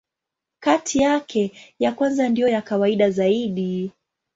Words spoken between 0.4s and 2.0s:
Kati yake, ya